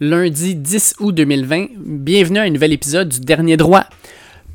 [0.00, 1.66] lundi 10 août 2020.
[1.76, 3.84] Bienvenue à un nouvel épisode du Dernier Droit.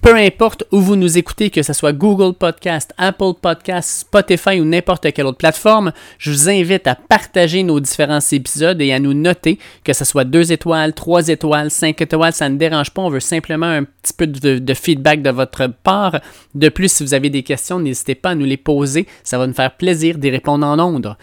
[0.01, 4.65] Peu importe où vous nous écoutez, que ce soit Google Podcast, Apple Podcast, Spotify ou
[4.65, 9.13] n'importe quelle autre plateforme, je vous invite à partager nos différents épisodes et à nous
[9.13, 13.01] noter, que ce soit 2 étoiles, 3 étoiles, 5 étoiles, ça ne dérange pas.
[13.01, 16.19] On veut simplement un petit peu de, feedback de votre part.
[16.53, 19.05] De plus, si vous avez des questions, n'hésitez pas à nous les poser.
[19.23, 21.15] Ça va nous faire plaisir d'y répondre en ondes.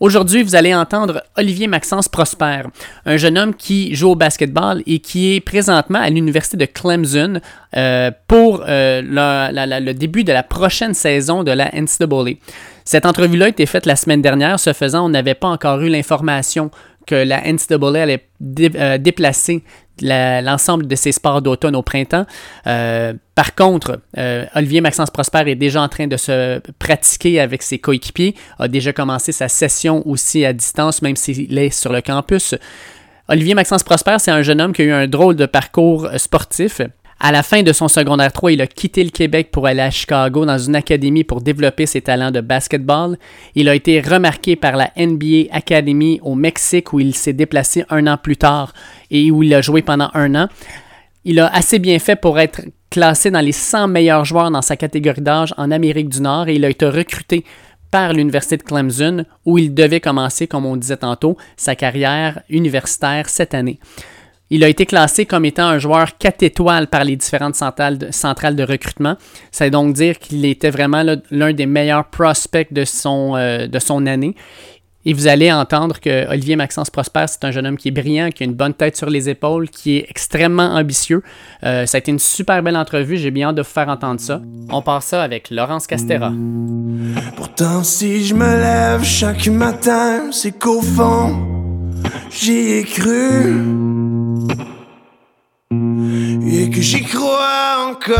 [0.00, 2.62] Aujourd'hui, vous allez entendre Olivier Maxence Prosper,
[3.04, 7.40] un jeune homme qui joue au basketball et qui est présentement à l'université de Clemson
[7.76, 12.34] euh, pour euh, le début de la prochaine saison de la NCAA.
[12.84, 14.60] Cette entrevue-là a été faite la semaine dernière.
[14.60, 16.70] Ce faisant, on n'avait pas encore eu l'information
[17.04, 18.28] que la NCAA allait
[18.76, 19.62] euh, déplacer la-
[20.02, 22.26] l'ensemble de ses sports d'automne au printemps.
[22.66, 27.62] Euh, par contre, euh, Olivier Maxence Prosper est déjà en train de se pratiquer avec
[27.62, 32.00] ses coéquipiers, a déjà commencé sa session aussi à distance, même s'il est sur le
[32.00, 32.54] campus.
[33.28, 36.80] Olivier Maxence Prosper, c'est un jeune homme qui a eu un drôle de parcours sportif.
[37.20, 39.90] À la fin de son secondaire 3, il a quitté le Québec pour aller à
[39.90, 43.18] Chicago dans une académie pour développer ses talents de basketball.
[43.56, 48.06] Il a été remarqué par la NBA Academy au Mexique où il s'est déplacé un
[48.06, 48.72] an plus tard
[49.10, 50.48] et où il a joué pendant un an.
[51.24, 54.76] Il a assez bien fait pour être classé dans les 100 meilleurs joueurs dans sa
[54.76, 57.44] catégorie d'âge en Amérique du Nord et il a été recruté
[57.90, 63.28] par l'Université de Clemson où il devait commencer, comme on disait tantôt, sa carrière universitaire
[63.28, 63.80] cette année.
[64.50, 68.62] Il a été classé comme étant un joueur 4 étoiles par les différentes centrales de,
[68.62, 69.16] recrutement.
[69.50, 73.78] Ça veut donc dire qu'il était vraiment l'un des meilleurs prospects de son, euh, de
[73.78, 74.34] son année.
[75.04, 78.30] Et vous allez entendre que Olivier Maxence Prosper, c'est un jeune homme qui est brillant,
[78.30, 81.22] qui a une bonne tête sur les épaules, qui est extrêmement ambitieux.
[81.64, 83.16] Euh, ça a été une super belle entrevue.
[83.16, 84.42] J'ai bien hâte de vous faire entendre ça.
[84.70, 86.32] On part ça avec Laurence Castera.
[87.36, 91.67] Pourtant si je me lève chaque matin, c'est qu'au fond,
[92.30, 93.64] j'y ai cru.
[96.50, 98.14] Et que j'y crois encore.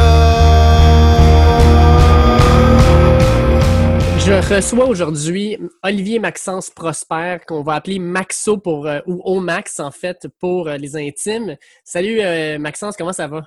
[4.18, 9.90] Je reçois aujourd'hui Olivier Maxence Prosper, qu'on va appeler Maxo pour, euh, ou Omax en
[9.90, 11.56] fait, pour euh, les intimes.
[11.82, 13.42] Salut euh, Maxence, comment ça va?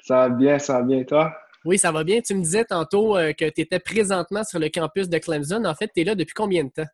[0.00, 1.34] Ça va bien, ça va bien, toi?
[1.64, 2.20] Oui, ça va bien.
[2.20, 5.64] Tu me disais tantôt euh, que tu étais présentement sur le campus de Clemson.
[5.64, 6.88] En fait, tu es là depuis combien de temps?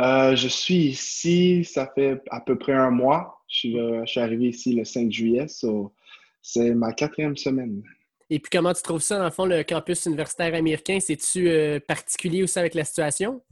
[0.00, 3.42] Euh, je suis ici, ça fait à peu près un mois.
[3.48, 5.92] Je suis, euh, je suis arrivé ici le 5 juillet, so
[6.40, 7.82] c'est ma quatrième semaine.
[8.30, 10.98] Et puis, comment tu trouves ça, dans le fond, le campus universitaire américain?
[11.00, 13.42] C'est-tu euh, particulier aussi avec la situation?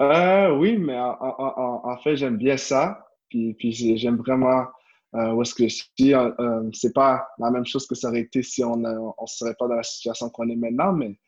[0.00, 3.06] Oui, mais en, en- en- en fait, j'aime bien ça.
[3.28, 4.66] Puis, puis j'ai- j'aime vraiment
[5.14, 6.12] où est-ce que je suis.
[6.72, 8.88] C'est pas la même chose que ça aurait été si on ne
[9.26, 11.18] serait pas dans la situation qu'on est maintenant, mais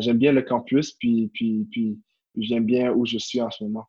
[0.00, 1.98] j'aime bien le campus, puis, puis, puis
[2.36, 3.86] j'aime bien où je suis en ce moment.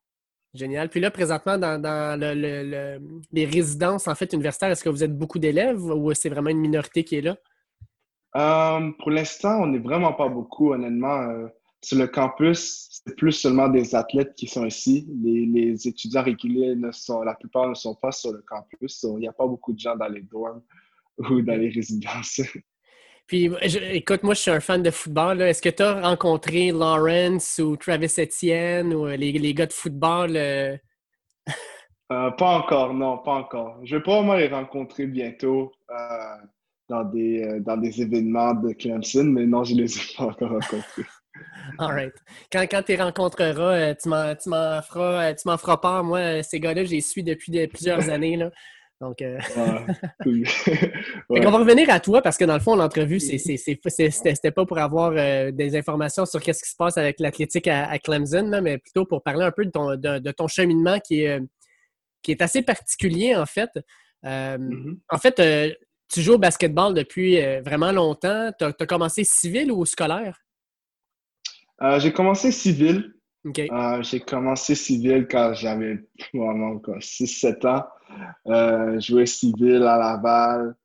[0.53, 0.89] Génial.
[0.89, 4.89] Puis là, présentement, dans, dans le- le- le- les résidences en fait universitaires, est-ce que
[4.89, 7.38] vous êtes beaucoup d'élèves ou c'est vraiment une minorité qui est là?
[8.38, 11.22] Euh, pour l'instant, on n'est vraiment pas beaucoup, honnêtement.
[11.23, 11.47] Euh,
[11.81, 15.07] sur le campus, c'est plus seulement des athlètes qui sont ici.
[15.23, 19.03] Les, les étudiants réguliers, ne sont, la plupart ne sont pas sur le campus.
[19.03, 20.63] Il n'y a pas beaucoup de gens dans les dorms
[21.17, 22.41] ou dans les résidences.
[23.28, 25.41] Puis, je- écoute, moi, je suis un fan de football.
[25.41, 29.74] Est-ce que tu as rencontré Lawrence ou Travis Etienne ou euh, les, les gars de
[29.74, 30.36] football?
[30.36, 30.78] euh?
[32.12, 33.80] Euh, pas encore, non, pas encore.
[33.84, 35.96] Je vais probablement les rencontrer bientôt euh,
[36.88, 40.52] dans, des, dans des événements de Clemson, mais non, je ne les ai pas encore
[40.52, 41.02] rencontrés.
[41.80, 42.13] All right.
[42.52, 46.03] Quand, quand tu les rencontreras, tu m'en feras, feras part.
[46.03, 48.38] Moi, ces gars-là, je les suis depuis de- plusieurs années.
[48.38, 48.52] Là.
[49.01, 49.38] Donc, euh,
[51.28, 55.11] qu'on va revenir à toi parce que dans le fond, l'entrevue, c'était, pas pour avoir
[55.16, 58.78] euh, des informations sur qu'est-ce qui se passe avec l'athlétique à, à Clemson, là, mais
[58.78, 61.45] plutôt pour parler un peu de ton, de, de ton cheminement qui est, euh,
[62.22, 63.69] qui est assez particulier, en fait.
[64.25, 65.00] Euh, Mhm.
[65.09, 65.35] En fait,
[66.12, 68.51] tu joues au basketball depuis vraiment longtemps.
[68.57, 70.39] Tu as, commencé civil ou scolaire?
[72.00, 73.13] J'ai commencé civil.
[73.53, 76.00] J'ai commencé civil quand j'avais
[76.33, 77.83] vraiment 6-7 ans.
[78.48, 80.75] Euh, jouais civil à Laval,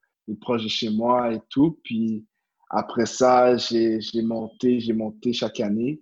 [0.40, 1.78] proche de chez moi et tout.
[1.84, 2.25] Puis
[2.69, 6.00] après ça, j'ai monté, j'ai monté chaque année.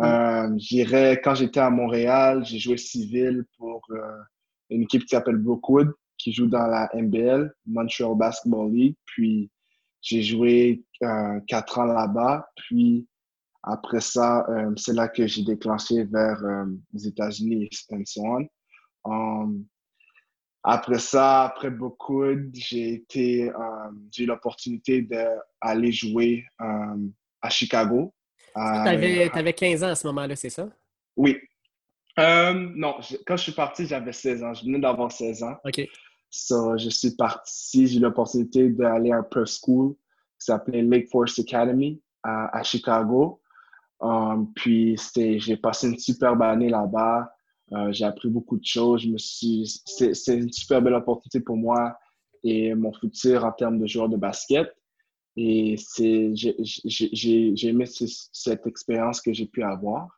[0.00, 4.22] Euh, j'irais, quand j'étais à Montréal, j'ai joué civil pour euh,
[4.70, 8.96] une équipe qui s'appelle Brookwood, qui joue dans la MBL, Montreal Basketball League.
[9.06, 9.50] Puis
[10.00, 12.48] j'ai joué euh, quatre ans là-bas.
[12.56, 13.06] Puis
[13.62, 18.46] après ça, euh, c'est là que j'ai déclenché vers euh, les États-Unis et so on.
[19.06, 19.64] Um,
[20.66, 22.24] après ça, après beaucoup,
[22.54, 27.06] j'ai été, euh, j'ai eu l'opportunité d'aller jouer euh,
[27.42, 28.14] à Chicago.
[28.54, 30.70] Tu avais, 15 ans à ce moment-là, c'est ça?
[31.16, 31.36] Oui.
[32.18, 32.96] Euh, non,
[33.26, 34.54] quand je suis parti, j'avais 16 ans.
[34.54, 35.56] Je venais d'avoir 16 ans.
[35.66, 35.86] OK.
[36.30, 39.94] So, je suis parti, j'ai eu l'opportunité d'aller à un prep school
[40.38, 43.42] qui s'appelait Lake Forest Academy à, Chicago.
[44.00, 47.33] Um, puis j'ai passé une superbe année là-bas.
[47.72, 49.02] Euh, j'ai appris beaucoup de choses.
[49.02, 51.96] Je me suis, c'est une super belle opportunité pour moi
[52.42, 54.70] et mon futur en termes de joueur de basket.
[55.36, 60.08] Et j'ai aimé cette expérience que j'ai pu avoir.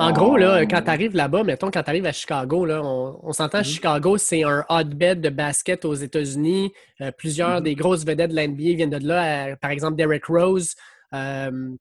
[0.00, 3.32] En gros, là, quand tu arrives là-bas, mettons, quand tu arrives à Chicago, là, on,
[3.32, 3.64] s'entend, mm-hmm.
[3.64, 6.72] Chicago, c'est un hotbed de basket aux États-Unis.
[7.00, 7.64] Euh, plusieurs mm-hmm.
[7.64, 10.76] des grosses vedettes de l'NBA viennent de là, par exemple Derrick Rose.
[11.14, 11.74] Euh,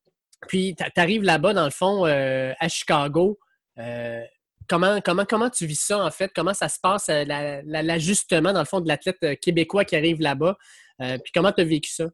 [0.48, 3.38] puis, tu arrives là-bas, dans le fond, euh, à Chicago.
[4.68, 6.32] Comment, comment, comment tu vis ça, en fait?
[6.36, 10.58] Comment ça se passe, l'ajustement, dans le fond, de l'athlète québécois qui arrive là-bas?
[11.00, 12.06] puis, comment tu as vécu ça?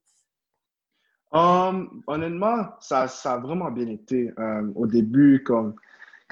[1.32, 4.32] Um, honnêtement, ça, ça, a vraiment bien été.
[4.76, 5.76] au début, comme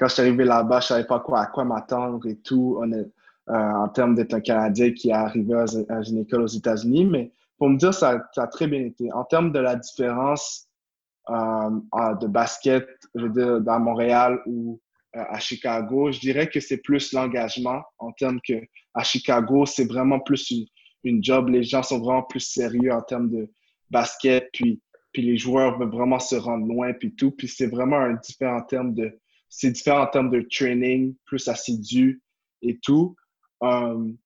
[0.02, 2.82] quand je suis arrivé là-bas, je ne savais pas quoi, à quoi m'attendre et tout,
[2.82, 3.04] euh,
[3.48, 7.04] en termes d'être un Canadien qui est arrivé à, une école aux États-Unis.
[7.04, 9.12] Mais pour me dire, ça, a très bien été.
[9.12, 10.66] En termes de la différence
[11.30, 16.60] euh, de basket, je veux dire, dans Montréal ou euh, à Chicago, je dirais que
[16.60, 18.54] c'est plus l'engagement en termes que
[18.94, 20.66] à Chicago, c'est vraiment plus une,
[21.04, 21.48] une, job.
[21.48, 23.50] Les gens sont vraiment plus sérieux en termes de
[23.90, 24.80] basket, puis,
[25.12, 27.30] puis les joueurs veulent vraiment se rendre loin, puis tout.
[27.30, 29.18] Puis c'est vraiment un différent en termes de
[29.54, 32.22] c'est différent en termes de training, plus assidu
[32.62, 33.14] et tout.
[33.60, 34.16] Um,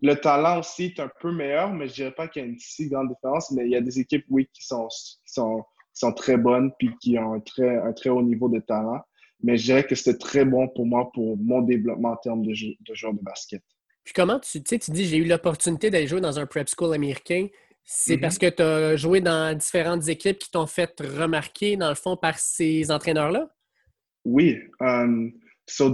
[0.00, 2.58] le talent aussi est un peu meilleur, mais je dirais pas qu'il y a une
[2.60, 3.50] si grande différence.
[3.50, 4.86] Mais il y a des équipes, oui, qui sont,
[5.24, 9.00] sont, sont très bonnes puis qui ont un très, un très haut niveau de talent.
[9.42, 12.52] Mais je dirais que c'était très bon pour moi, pour mon développement en termes de,
[12.52, 13.62] de joueur de basket.
[14.04, 17.46] Puis comment tu, tu dis, j'ai eu l'opportunité d'aller jouer dans un prep school américain.
[17.84, 18.20] C'est mm-hmm.
[18.20, 22.16] parce que tu as joué dans différentes équipes qui t'ont fait remarquer, dans le fond,
[22.16, 23.50] par ces entraîneurs-là?
[24.24, 24.56] Oui.
[24.80, 25.32] Um,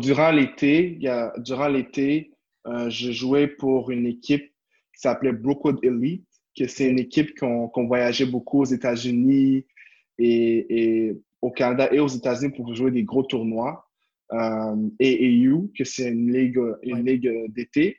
[0.00, 0.99] durant l'été,
[1.38, 2.32] durant l'été,
[2.67, 4.46] euh, je jouais pour une équipe
[4.94, 6.26] qui s'appelait Brookwood Elite,
[6.56, 9.67] que c'est une équipe qu'on voyageait beaucoup aux États-Unis
[10.19, 11.12] et,
[11.44, 13.87] au Canada et aux États-Unis pour jouer des gros tournois.
[14.31, 17.99] Um, et EU, que c'est une ligue, une ligue d'été.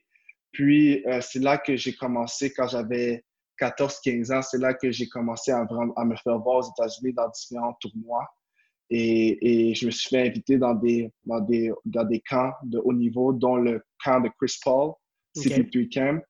[0.51, 3.23] Puis, euh, c'est là que j'ai commencé, quand j'avais
[3.61, 5.59] 14-15 ans, c'est là que j'ai commencé à,
[5.95, 8.27] à, me faire voir aux États-Unis dans différents tournois.
[8.89, 12.93] Et, je me suis fait inviter dans des, dans des, dans des camps de haut
[12.93, 14.93] niveau, dont le camp de Chris Paul,
[15.37, 16.21] CP3 Camp.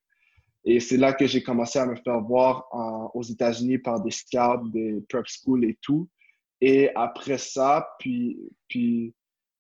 [0.66, 2.68] Et c'est là que j'ai commencé à me faire voir
[3.14, 6.10] aux États-Unis par des scouts, des prep schools et tout.
[6.68, 9.14] Et après ça, puis, puis,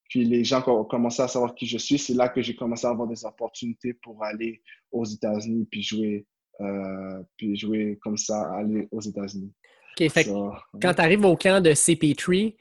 [0.09, 1.99] puis les gens ont commencé à savoir qui je suis.
[1.99, 6.25] C'est là que j'ai commencé à avoir des opportunités pour aller aux États-Unis puis jouer,
[6.61, 9.53] euh, puis jouer comme ça, aller aux États-Unis.
[9.99, 12.55] OK, fait quand tu arrives au camp de CP3,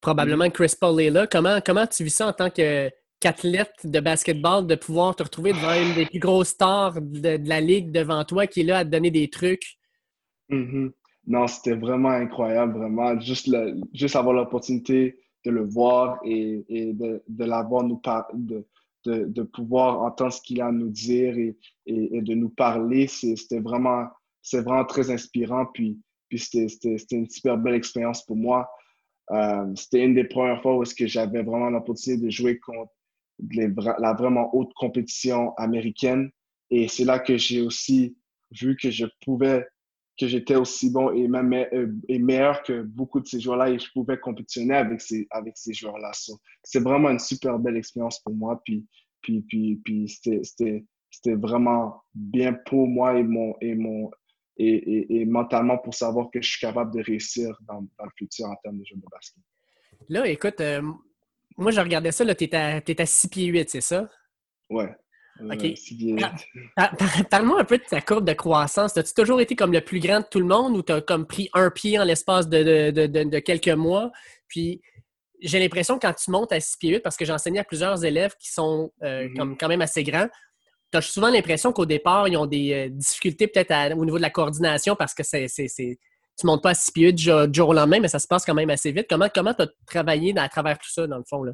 [0.00, 0.52] probablement mm-hmm.
[0.52, 1.26] Chris Paul est là.
[1.26, 5.74] Comment, comment tu vis ça en tant qu'athlète de basketball, de pouvoir te retrouver devant
[5.74, 8.90] une des plus grosses stars de, la ligue devant toi qui est là à te
[8.90, 9.76] donner des trucs?
[10.50, 10.92] Mm-hmm.
[11.28, 13.20] Non, c'était vraiment incroyable, vraiment.
[13.20, 13.54] Juste,
[13.92, 16.64] juste avoir l'opportunité de le voir et,
[16.94, 18.00] de, de l'avoir nous
[18.32, 18.66] de,
[19.04, 21.54] de, de, pouvoir entendre ce qu'il a à nous dire et,
[21.84, 24.06] et, de nous parler, c'était vraiment,
[24.54, 25.66] vraiment très inspirant.
[25.66, 28.70] Puis, puis c'était une super belle expérience pour moi.
[29.30, 32.90] Euh, c'était une des premières fois où j'avais vraiment l'opportunité de jouer contre
[33.52, 36.30] la vraiment haute compétition américaine.
[36.70, 38.16] Et c'est là que j'ai aussi
[38.50, 39.66] vu que je pouvais,
[40.18, 43.78] que j'étais aussi bon et même euh, et meilleur que beaucoup de ces joueurs-là et
[43.78, 46.10] je pouvais compétitionner avec ces, avec ces joueurs-là.
[46.64, 48.60] c'est vraiment une super belle expérience pour moi.
[48.64, 48.86] Puis,
[49.22, 54.10] puis, puis, puis c'était vraiment bien pour moi et mon, et mon,
[54.56, 58.78] et, mentalement pour savoir que je suis capable de réussir dans, le futur en termes
[58.78, 59.42] de jeu de basket.
[60.08, 60.82] Là, écoute, euh,
[61.56, 62.54] moi, je regardais ça, tu es
[63.00, 64.08] à, 6 pieds 8, c'est ça?
[64.70, 64.94] Ouais.
[65.40, 67.28] OK.
[67.30, 68.96] Parle-moi un peu de ta courbe de croissance.
[68.96, 71.26] As-tu toujours été comme le plus grand de tout le monde ou tu as comme
[71.26, 74.10] pris un pied en l'espace de, quelques mois?
[74.48, 74.80] Puis
[75.40, 78.04] j'ai l'impression quand tu montes à 6 pieds 8, parce que j'ai enseigné à plusieurs
[78.04, 79.36] élèves qui sont euh, mm-hmm.
[79.36, 80.28] comme quand même assez grands,
[80.90, 84.22] tu as souvent l'impression qu'au départ, ils ont des euh, difficultés peut-être au niveau de
[84.22, 85.96] la coordination parce que c'est, tu
[86.44, 88.54] ne montes pas à six pieds du jour au lendemain, mais ça se passe quand
[88.54, 89.06] même assez vite.
[89.08, 91.44] Comment tu as travaillé à travers tout ça, dans le fond?
[91.44, 91.52] Là?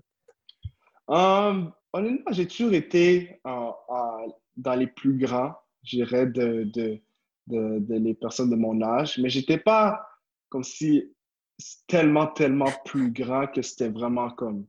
[1.08, 7.00] Um, honnêtement, j'ai toujours été dans les plus grands, je dirais, de, de,
[7.46, 10.06] de, les personnes de mon âge, mais j'étais pas
[10.48, 11.14] comme si
[11.86, 14.66] tellement, tellement plus grand que c'était vraiment comme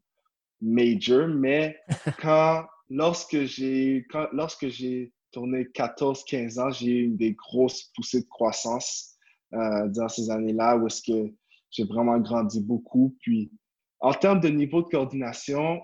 [0.61, 1.77] major, mais
[2.21, 9.15] quand lorsque j'ai lorsque j'ai tourné 14-15 ans, j'ai eu des grosses poussées de croissance
[9.53, 11.33] euh, dans ces années-là où est-ce que
[11.71, 13.15] j'ai vraiment grandi beaucoup.
[13.21, 13.51] Puis,
[13.99, 15.81] en termes de niveau de coordination,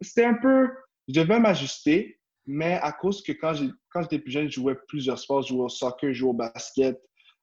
[0.00, 0.68] c'était un peu,
[1.08, 5.42] je devais m'ajuster, mais à cause que quand j'étais plus jeune, je jouais plusieurs sports,
[5.42, 7.00] je jouais au soccer, je jouais au basket,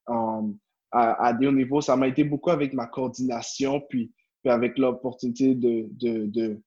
[0.08, 0.58] um,
[0.92, 4.78] à, à, des hauts niveaux, ça m'a aidé beaucoup avec ma coordination, puis, puis avec
[4.78, 6.60] l'opportunité de, de,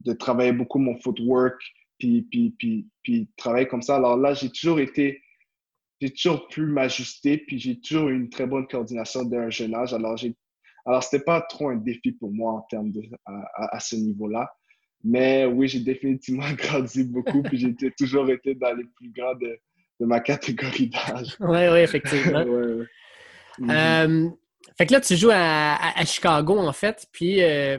[0.00, 1.60] de, travailler beaucoup mon footwork,
[1.98, 3.96] puis, puis, puis, puis travailler comme ça.
[3.96, 5.22] Alors là, j'ai toujours été,
[6.00, 9.74] j'ai toujours pu m'ajuster, puis j'ai toujours eu une très bonne coordination dès un jeune
[9.74, 9.94] âge.
[9.94, 10.34] Alors, j'ai,
[10.86, 14.50] alors c'était pas trop un défi pour moi en termes de, à ce niveau-là.
[15.02, 19.58] Mais oui, j'ai définitivement grandi beaucoup, puis j'ai toujours été dans les plus grands de,
[20.00, 21.36] de ma catégorie d'âge.
[21.40, 22.42] Oui, oui, effectivement.
[22.42, 22.86] ouais, ouais.
[23.68, 24.30] Euh,
[24.78, 27.76] fait que là, tu joues à, à, Chicago, en fait, puis euh,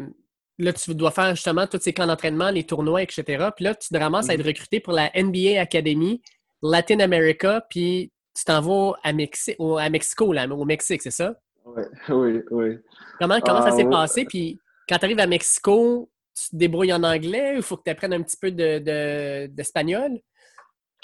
[0.59, 3.49] là, tu dois faire justement tous ces camps d'entraînement, les tournois, etc.
[3.55, 4.47] Puis là, tu te ramasses à être mhm.
[4.47, 6.21] recruté pour la NBA Academy,
[6.61, 11.33] Latin America, puis tu t'en vas à, Mexi à Mexico, là, au Mexique, c'est ça?
[11.65, 12.77] Oui, oui, oui.
[13.19, 14.25] Comment, comment ça ah, s'est passé?
[14.25, 17.83] Puis quand tu arrives à Mexico, tu te débrouilles en anglais ou il faut que
[17.83, 20.13] tu apprennes un petit peu d'espagnol?
[20.13, 20.21] De,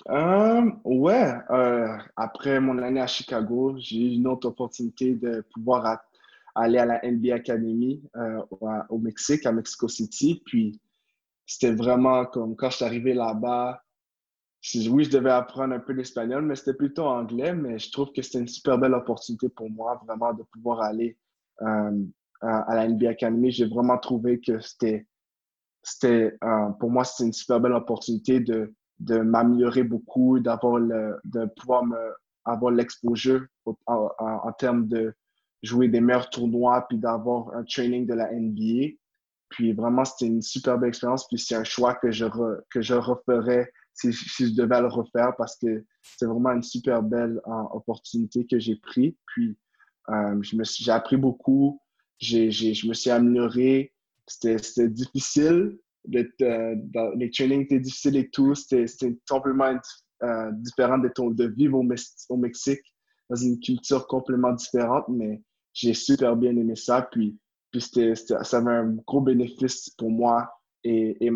[0.10, 1.34] euh, ouais.
[1.50, 6.00] Euh, après mon année à Chicago, j'ai eu une autre opportunité de pouvoir
[6.56, 8.42] aller à la NBA Academy euh,
[8.90, 10.42] au, Mexique, à Mexico City.
[10.46, 10.80] Puis
[11.46, 13.82] c'était vraiment comme quand je suis arrivé là-bas,
[14.90, 17.54] oui, je devais apprendre un peu l'espagnol, mais c'était plutôt anglais.
[17.54, 21.18] Mais je trouve que c'était une super belle opportunité pour moi, vraiment, de pouvoir aller
[21.60, 21.90] à,
[22.42, 23.52] à la NBA Academy.
[23.52, 25.08] J'ai vraiment trouvé que c'était
[25.84, 31.20] c'était euh, pour moi c'était une super belle opportunité de, de m'améliorer beaucoup, d'avoir le,
[31.24, 31.98] de pouvoir me,
[32.46, 33.46] avoir l'exposure
[33.86, 35.14] en, en, termes de
[35.64, 38.96] jouer des meilleurs tournois puis d'avoir un training de la NBA.
[39.50, 41.28] Puis vraiment, c'était une super belle expérience.
[41.28, 42.26] Puis c'est un choix que je,
[42.70, 47.02] que je referais si, si, je devais le refaire parce que c'est vraiment une super
[47.02, 49.18] belle euh, opportunité que j'ai pris.
[49.28, 49.58] Puis
[50.10, 51.82] euh, j'ai appris beaucoup.
[52.20, 53.94] J'ai, je me suis amélioré
[54.28, 55.78] c'était difficile.
[56.16, 58.56] Euh, dans, les trainings étaient difficiles et tout.
[58.56, 59.78] C'était complètement
[60.24, 62.82] euh, différent de, de vivre au, Mexique
[63.30, 65.42] dans une culture complètement différente, mais
[65.74, 67.08] j'ai super bien aimé ça.
[67.12, 67.38] Puis,
[67.72, 70.50] puis ça avait un gros bénéfice pour moi
[70.84, 71.32] et, et,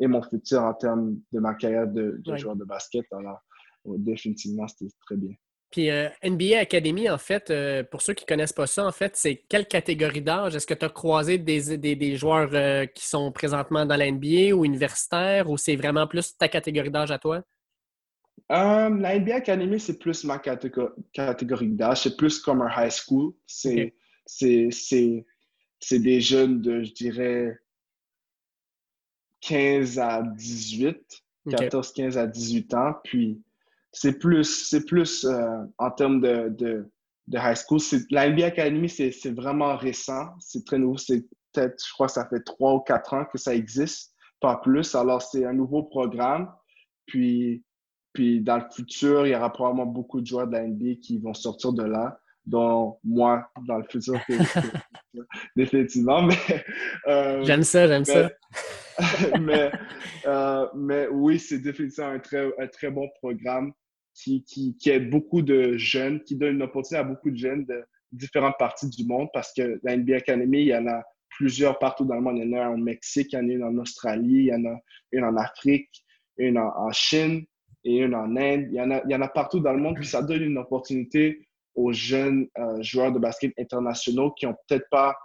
[0.00, 3.06] et, mon futur en termes de ma carrière de, joueur de basket.
[3.12, 3.38] Alors,
[3.86, 5.34] définitivement, c'était très bien.
[5.74, 8.92] Puis euh, NBA Academy, en fait, euh, pour ceux qui ne connaissent pas ça, en
[8.92, 10.54] fait, c'est quelle catégorie d'âge?
[10.54, 14.54] Est-ce que tu as croisé des, des, joueurs euh, qui sont présentement dans la NBA
[14.54, 17.42] ou universitaires ou c'est vraiment plus ta catégorie d'âge à toi?
[18.48, 22.02] la NBA Academy, c'est plus ma catégorie d'âge.
[22.04, 23.32] C'est plus comme un high school.
[23.44, 23.92] C'est
[25.90, 27.58] des jeunes de, je dirais,
[29.40, 32.94] 15 à 18, 14, 15 à 18 ans.
[33.02, 33.42] Puis
[33.94, 36.90] c'est plus, c'est plus euh, en termes de, de,
[37.28, 37.80] de high school.
[38.10, 40.28] La NBA Academy, c'est vraiment récent.
[40.40, 40.98] C'est très nouveau.
[40.98, 44.56] C'est peut-être, je crois que ça fait trois ou quatre ans que ça existe, pas
[44.56, 44.94] plus.
[44.94, 46.52] Alors, c'est un nouveau programme.
[47.06, 47.62] Puis,
[48.12, 51.18] puis, dans le futur, il y aura probablement beaucoup de joueurs de la NBA qui
[51.18, 54.20] vont sortir de là, dont moi, dans le futur,
[55.56, 56.22] définitivement.
[56.22, 56.64] Mais,
[57.06, 58.30] euh, j'aime ça, j'aime ça.
[59.40, 59.70] mais,
[60.26, 63.72] euh, mais oui, c'est définitivement un très, un très bon programme
[64.14, 67.64] qui, qui, qui, aide beaucoup de jeunes, qui donne une opportunité à beaucoup de jeunes
[67.64, 71.78] de différentes parties du monde parce que la NBA Academy, il y en a plusieurs
[71.78, 72.38] partout dans le monde.
[72.38, 74.54] Il y en a au Mexique, il y en a une en Australie, il y
[74.54, 74.76] en a
[75.12, 75.90] une en Afrique,
[76.36, 77.44] une en, Chine
[77.84, 78.68] et une en Inde.
[78.70, 79.96] Il y, en a, il y en a partout dans le monde.
[79.96, 84.88] Puis ça donne une opportunité aux jeunes euh, joueurs de basket internationaux qui n'ont peut-être
[84.90, 85.16] pas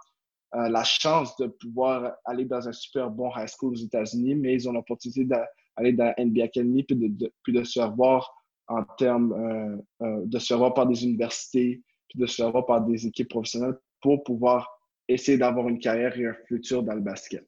[0.56, 4.56] euh, la chance de pouvoir aller dans un super bon high school aux États-Unis, mais
[4.56, 8.34] ils ont l'opportunité d'aller dans la NBA Academy puis de, puis de se revoir
[8.70, 12.82] en termes euh, euh, de se revoir par des universités, puis de se revoir par
[12.82, 14.70] des équipes professionnelles pour pouvoir
[15.08, 17.46] essayer d'avoir une carrière et un futur dans le basket.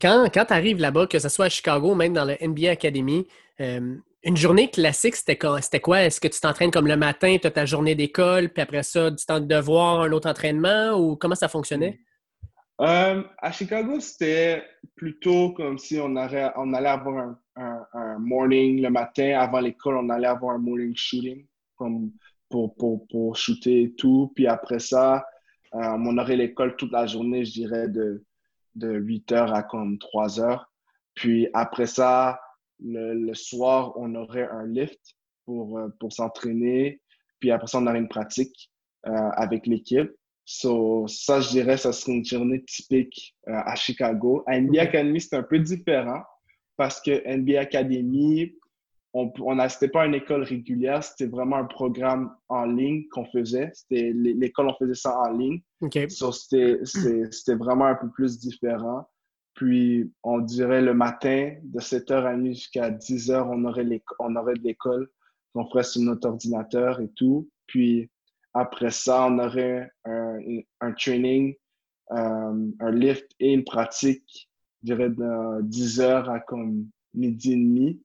[0.00, 2.70] Quand, quand tu arrives là-bas, que ce soit à Chicago ou même dans le NBA
[2.70, 3.26] Academy,
[3.60, 5.60] euh, une journée classique, c'était quoi?
[5.82, 6.02] quoi?
[6.02, 9.10] Est-ce que tu t'entraînes comme le matin, tu as ta journée d'école, puis après ça,
[9.10, 12.00] du temps de devoir, un autre entraînement, ou comment ça fonctionnait?
[12.78, 14.62] à Chicago, c'était
[14.96, 16.16] plutôt comme si on, on
[16.74, 21.46] allait avoir un, un, morning le matin avant l'école, on allait avoir un morning shooting
[21.76, 22.12] comme
[22.48, 24.32] pour, pour, pour shooter et tout.
[24.34, 25.24] Puis après ça,
[25.74, 28.24] euh, on aurait l'école toute la journée, je dirais, de,
[28.74, 30.70] de 8 heures à comme 3 heures.
[31.14, 32.40] Puis après ça,
[32.80, 35.00] le, soir, on aurait un lift
[35.44, 37.00] pour, euh, pour s'entraîner.
[37.40, 38.70] Puis après ça, on aurait une pratique
[39.06, 40.10] euh, avec l'équipe.
[40.44, 44.44] So, ça, je dirais, ça serait une journée typique à Chicago.
[44.46, 46.22] À NBA Academy, c'est un peu différent
[46.76, 48.54] parce que NBA Academy,
[49.12, 53.70] on, c'était pas une école régulière, c'était vraiment un programme en ligne qu'on faisait.
[53.72, 55.60] C'était l'école, on faisait ça en ligne.
[55.80, 56.06] Okay.
[56.08, 59.08] c'était vraiment un peu plus différent.
[59.54, 63.86] Puis, on dirait le matin, de 7h à nuit jusqu'à 10h, on aurait,
[64.18, 65.08] on aurait de l'école
[65.54, 67.48] qu'on ferait sur notre ordinateur et tout.
[67.66, 68.10] Puis,
[68.52, 70.38] après ça, on aurait un,
[70.82, 71.54] un training,
[72.12, 74.50] euh, un lift et une pratique,
[74.82, 78.02] je dirais, de 10h à comme midi et demi.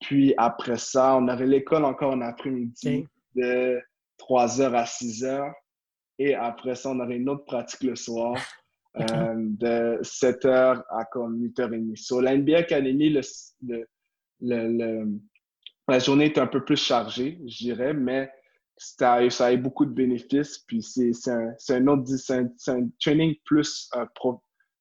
[0.00, 3.80] Puis après ça, on aurait l'école encore en après-midi de
[4.18, 5.52] 3h à 6h.
[6.18, 8.36] Et après ça, on aurait une autre pratique le soir
[8.96, 11.96] euh, de 7h à comme 8h30.
[11.96, 13.86] Sur la NBA Academy, le,
[14.40, 15.18] le,
[15.88, 18.30] la journée est un peu plus chargée, je dirais, mais
[18.76, 20.58] ça a, beaucoup de bénéfices.
[20.58, 24.06] Puis c'est un, un, autre un, un, training plus euh,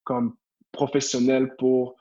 [0.04, 0.36] comme
[0.74, 1.96] professionnel pour,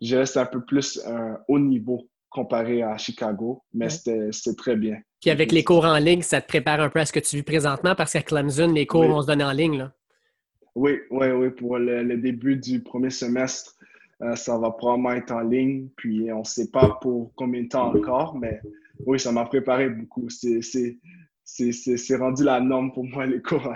[0.00, 4.98] je c'est un peu plus un haut niveau comparé à Chicago, mais c'était très bien.
[5.20, 7.36] Puis avec les cours en ligne, ça te prépare un peu à ce que tu
[7.36, 9.78] vis présentement parce qu'à Clemson, les cours vont se donner en ligne.
[9.78, 9.92] Là.
[10.74, 11.50] Oui, oui, oui.
[11.50, 13.74] Pour le, début du premier semestre,
[14.22, 15.88] euh, ça va probablement être en ligne.
[15.96, 18.60] Puis on ne sait pas pour combien de temps encore, mais
[19.04, 20.28] oui, ça m'a préparé beaucoup.
[20.30, 20.98] C'est
[21.52, 23.62] c'est rendu la norme pour moi, les cours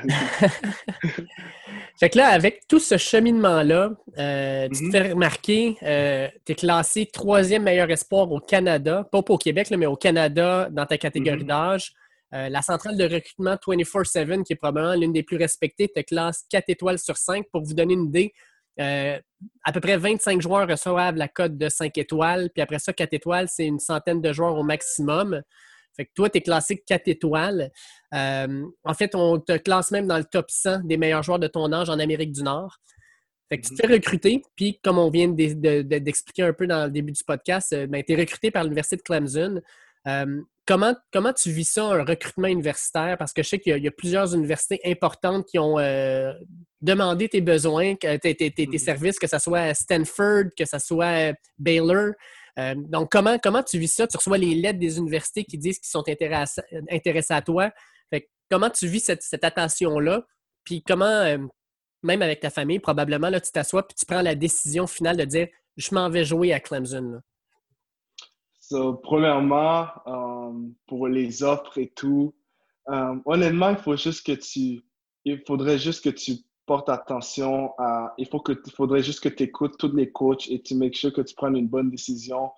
[1.99, 4.93] fait que là, avec tout ce cheminement-là, euh, tu te mhm.
[4.93, 9.87] fais remarquer, euh, tu es classé troisième meilleur espoir au Canada, pas au Québec, mais
[9.87, 11.49] au Canada dans ta catégorie mhm.
[11.49, 11.93] d'âge.
[12.33, 16.45] Euh, la centrale de recrutement 24-7, qui est probablement l'une des plus respectées, te classe
[16.51, 17.47] 4 étoiles sur 5.
[17.51, 18.33] Pour vous donner une idée,
[18.79, 23.13] à peu près 25 joueurs reçoivent la cote de 5 étoiles, puis après ça, 4
[23.13, 25.43] étoiles, c'est une centaine de joueurs au maximum.
[25.97, 27.71] Fait que toi, tu es classé 4 étoiles.
[28.15, 31.47] Euh, en fait, on te classe même dans le top 100 des meilleurs joueurs de
[31.47, 32.79] ton âge en Amérique du Nord.
[33.49, 36.91] Fait que tu te fais recruter, puis comme on vient d'expliquer un peu dans le
[36.91, 39.61] début du podcast, euh, ben, tu es recruté par l'Université de Clemson.
[40.09, 43.17] Euh, comment, comment tu vis ça, un recrutement universitaire?
[43.19, 45.77] Parce que je sais qu'il y, a plusieurs universités importantes qui ont
[46.81, 52.13] demandé tes besoins, tes, tes, tes, services, que ce soit Stanford, que ce soit Baylor.
[52.59, 54.07] Euh, donc, comment, comment tu vis ça?
[54.07, 57.71] Tu reçois les lettres des universités qui disent qu'ils sont intéressés, à toi.
[58.51, 60.25] comment tu vis cette, attention-là?
[60.65, 61.39] Puis comment, euh,
[62.03, 65.25] même avec ta famille, probablement, là, tu t'assois puis tu prends la décision finale de
[65.25, 67.21] dire je m'en vais jouer à Clemson.
[69.03, 70.53] premièrement, euh,
[70.87, 72.35] pour les offres et tout,
[72.87, 74.83] honnêtement, il faut juste que tu.
[75.27, 78.15] Il faudrait juste que tu porte attention à.
[78.19, 81.13] Il, faut que, faudrait juste que tu écoutes tous les coachs et tu make sure
[81.13, 82.51] que tu prennes une bonne décision,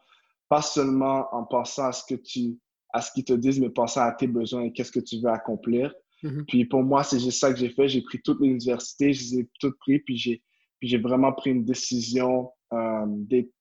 [0.49, 2.59] pas seulement en pensant à ce que tu
[2.93, 5.29] à ce qu'ils te disent, mais pensant à tes besoins et qu'est-ce que tu veux
[5.29, 5.93] accomplir.
[6.23, 6.45] Mm-hmm.
[6.47, 7.89] Puis pour moi, c'est juste ça que j'ai fait.
[7.89, 10.43] J'ai pris toutes les universités, je les ai toutes prises, puis j'ai,
[10.79, 12.51] puis j'ai vraiment pris une décision.
[12.73, 13.07] Euh,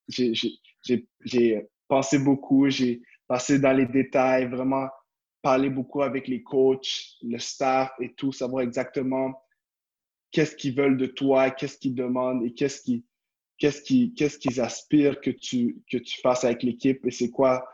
[0.08, 4.88] j'ai pensé beaucoup, j'ai passé dans les détails, vraiment
[5.42, 9.34] parlé beaucoup avec les coachs, le staff et tout, savoir exactement
[10.30, 13.02] qu'est-ce qu'ils veulent de toi, qu'est-ce qu'ils demandent et qu'est-ce qu'ils
[13.58, 17.64] qu'est-ce qu'ils qu'est-ce qu'ils aspirent que tu, que tu fasses avec l'équipe et c'est quoi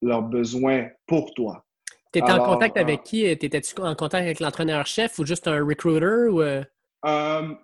[0.00, 1.64] leurs besoins pour toi.
[2.12, 3.24] Tu étais en contact avec euh, qui?
[3.24, 6.28] Étais-tu en contact avec l'entraîneur-chef ou juste un recruiter?
[6.28, 6.42] Ou...
[6.42, 6.62] Euh?
[7.06, 7.54] Euh,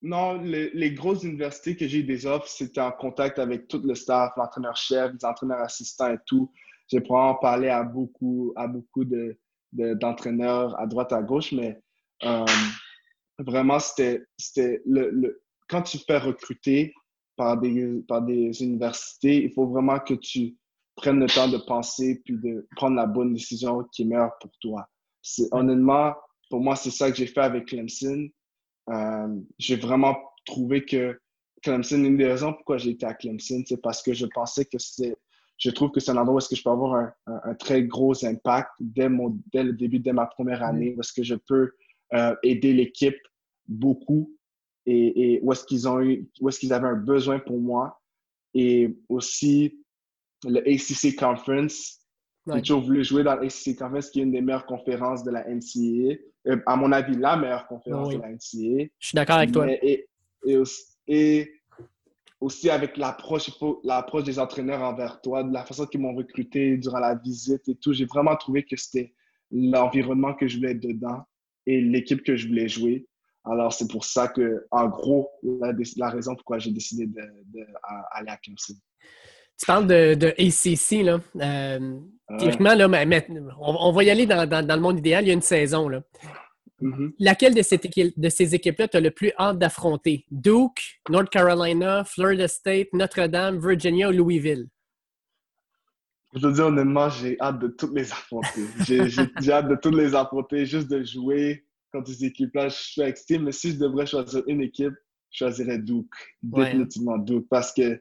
[0.00, 3.82] non, les, les, grosses universités que j'ai eu des offres, c'était en contact avec tout
[3.84, 6.50] le staff, l'entraîneur-chef, les entraîneurs assistants et tout.
[6.86, 9.38] J'ai probablement parlé à beaucoup, à beaucoup de,
[9.72, 11.78] d'entraîneurs à droite, à gauche, mais
[13.38, 14.22] vraiment, c'était
[14.84, 16.92] le, le, quand tu fais recruter
[17.36, 20.56] par des, par des universités, il faut vraiment que tu
[20.96, 24.50] prennes le temps de penser puis de prendre la bonne décision qui est meilleure pour
[24.60, 24.88] toi.
[25.52, 26.14] Honnêtement,
[26.50, 28.28] pour moi, c'est ça que j'ai fait avec Clemson.
[28.90, 31.20] Euh, j'ai vraiment trouvé que
[31.62, 34.78] Clemson, une des raisons pourquoi j'ai été à Clemson, c'est parce que je pensais que
[34.78, 35.16] c'est,
[35.58, 37.82] je trouve que c'est un endroit où est-ce que je peux avoir un, un, très
[37.82, 41.34] gros impact dès, mon, dès le début, dès ma première année, où est-ce que je
[41.34, 41.72] peux
[42.14, 43.18] euh, aider l'équipe
[43.66, 44.32] beaucoup
[44.86, 48.00] et, où est-ce qu'ils ont eu, où est-ce qu'ils avaient un besoin pour moi.
[48.54, 49.78] Et aussi
[50.44, 51.98] le ACC Conference.
[52.46, 55.44] J'ai toujours voulu jouer dans l'ACC Conference, qui est une des meilleures conférences de la
[55.46, 56.16] NCAA.
[56.46, 58.88] Euh, à mon avis, la meilleure conférence de la NCAA.
[58.98, 59.66] Je suis d'accord avec toi.
[59.70, 60.08] Et,
[61.06, 61.50] et,
[62.40, 63.50] aussi, avec l'approche,
[63.84, 67.74] l'approche des entraîneurs envers toi, de la façon qu'ils m'ont recruté durant la visite et
[67.74, 67.92] tout.
[67.92, 69.12] J'ai vraiment trouvé que c'était
[69.50, 71.24] l'environnement que je voulais être dedans
[71.68, 73.06] et l'équipe que je voulais jouer.
[73.44, 78.74] Alors, c'est pour ça que, en gros, la, raison pourquoi j'ai décidé d'aller à Clemson.
[79.58, 81.20] Tu parles de, ACC, là.
[81.36, 82.00] Euh,
[82.60, 82.88] là,
[83.60, 85.24] on, va y aller dans, le monde idéal.
[85.24, 86.02] Il y a une saison, là.
[86.80, 87.14] Mm-hmm.
[87.18, 90.24] Laquelle de, de ces équipes-là tu as le plus hâte d'affronter?
[90.30, 94.68] Duke, North Carolina, Florida State, Notre-Dame, Virginia ou Louisville?
[96.34, 98.66] Je veux dire, honnêtement, j'ai hâte de toutes les affronter.
[98.86, 103.38] j'ai hâte de toutes les affronter, juste de jouer, contre ces équipes-là, je suis excité.
[103.38, 104.94] Mais si je devrais choisir une équipe,
[105.30, 106.12] je choisirais Duke.
[106.42, 107.46] Définitivement Duke.
[107.48, 108.00] Parce que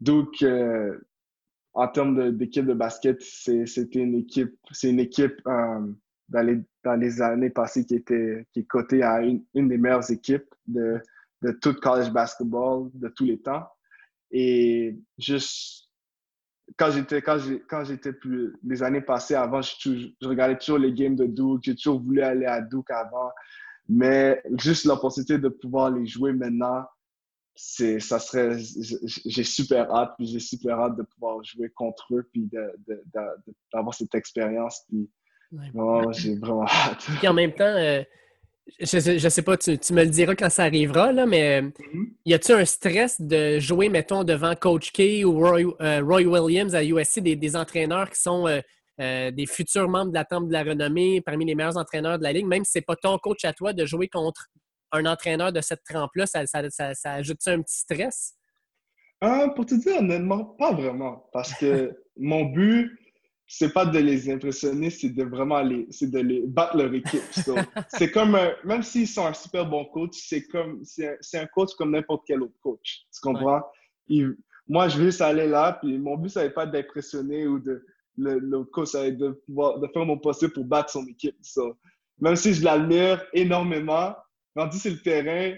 [0.00, 0.98] Duke, euh,
[1.74, 5.92] en termes d'équipe de, basket, c'était une équipe, c'est une équipe euh,
[6.28, 9.78] dans, les, dans, les, années passées qui était qui est cotée à une, une, des
[9.78, 11.00] meilleures équipes de,
[11.42, 13.66] de tout college basketball de tous les temps.
[14.30, 15.87] Et juste
[16.76, 20.92] quand j'étais quand quand j'étais plus les années passées avant, je, je, regardais toujours les
[20.92, 21.62] games de Duke.
[21.62, 23.30] J'ai toujours voulu aller à Duke avant,
[23.88, 26.84] mais juste l'opportunité de pouvoir les jouer maintenant,
[27.54, 32.28] c'est ça serait j'ai super hâte puis j'ai super hâte de pouvoir jouer contre eux
[32.32, 32.48] puis
[33.72, 35.10] d'avoir cette expérience puis
[36.12, 37.06] j'ai vraiment hâte.
[37.18, 38.02] Puis en même temps, euh,
[38.80, 42.08] je, ne sais pas, tu, me le diras quand ça arrivera, là, mais mm-hmm.
[42.26, 46.84] y a-tu un stress de jouer, mettons, devant Coach K ou Roy, euh, Williams à
[46.84, 48.60] USC, des, entraîneurs qui sont euh,
[49.00, 52.24] euh, des futurs membres de la Temple de la Renommée, parmi les meilleurs entraîneurs de
[52.24, 54.48] la Ligue, même si ce n'est pas ton coach à toi de jouer contre
[54.92, 58.34] un entraîneur de cette trempe-là, ça, ça, ajoute-tu un petit stress?
[59.56, 61.28] pour te dire honnêtement, pas vraiment.
[61.32, 62.96] Parce que mon but,
[63.50, 67.22] c'est pas de les impressionner, c'est de vraiment les, c'est de les battre leur équipe.
[67.88, 71.70] c'est comme, un, même s'ils sont un super bon coach, c'est comme, c'est un, coach
[71.78, 73.06] comme n'importe quel autre coach.
[73.12, 73.62] Tu comprends?
[74.68, 77.86] moi, je veux juste aller là, puis mon but, ça n'est pas d'impressionner ou de,
[78.18, 81.36] le, coach, ça va être de pouvoir, de faire mon possible pour battre son équipe.
[82.20, 84.14] même si je l'admire énormément,
[84.54, 85.56] rendu sur le terrain,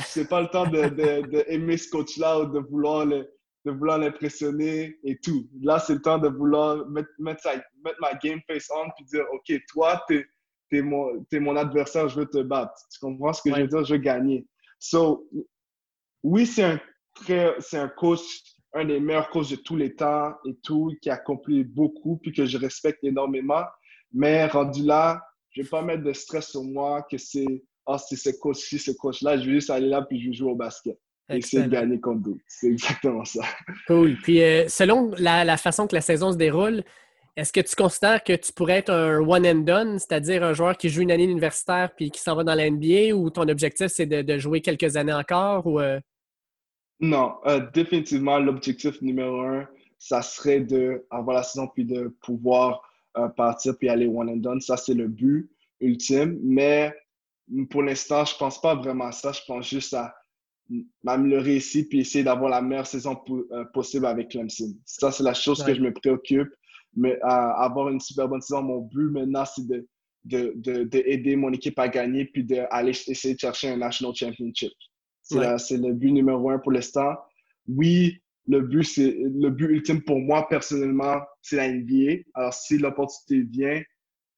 [0.00, 3.30] c'est pas le temps de, de, aimer ce coach-là ou de vouloir le,
[3.64, 5.48] de vouloir l'impressionner et tout.
[5.60, 7.42] Là, c'est le temps de vouloir mettre, mettre,
[8.00, 10.24] ma game face on puis dire, OK, toi, t'es
[10.70, 12.74] es mon, es mon adversaire, je veux te battre.
[12.92, 13.84] Tu comprends ce que je veux dire?
[13.84, 14.46] Je veux gagner.
[14.78, 15.28] So,
[16.22, 16.80] oui, c'est un
[17.14, 18.20] très, c'est un coach,
[18.74, 22.32] un des meilleurs coachs de tous les temps et tout, qui a accompli beaucoup puis
[22.32, 23.64] que je respecte énormément.
[24.12, 27.98] Mais rendu là, je vais pas mettre de stress sur moi que c'est, ah, oh,
[27.98, 29.38] c'est ce coach-ci, ce coach-là.
[29.38, 30.98] Je vais juste aller là puis je vais jouer au basket.
[31.30, 32.44] Et c'est gagner contre d'autres.
[32.46, 33.42] C'est exactement ça.
[33.86, 34.16] Cool.
[34.22, 36.82] Puis, euh, selon la, façon que la saison se déroule,
[37.36, 40.76] est-ce que tu considères que tu pourrais être un one and done, c'est-à-dire un joueur
[40.76, 43.88] qui joue une année universitaire puis qui s'en va dans la NBA, ou ton objectif,
[43.88, 45.66] c'est de, jouer quelques années encore?
[45.66, 46.00] Ou, euh?
[47.00, 52.82] Non, euh, définitivement, l'objectif numéro un, ça serait d'avoir la saison puis de pouvoir
[53.36, 54.60] partir puis aller one and done.
[54.60, 56.38] Ça, c'est le but ultime.
[56.42, 56.94] Mais
[57.70, 59.32] pour l'instant, je pense pas vraiment à ça.
[59.32, 60.14] Je pense juste à
[61.02, 64.74] m'améliorer ici puis essayer d'avoir la meilleure saison euh, possible avec Clemson.
[64.84, 66.48] Ça, c'est la chose que je me préoccupe.
[66.96, 69.86] Mais avoir une super bonne saison, mon but maintenant, c'est de,
[70.24, 74.72] de, de, aider mon équipe à gagner puis d'aller essayer de chercher un National Championship.
[75.22, 77.14] C'est le but numéro un pour l'instant.
[77.68, 82.22] Oui, le but, c'est le but ultime pour moi personnellement, c'est la NBA.
[82.34, 83.82] Alors, si l'opportunité vient,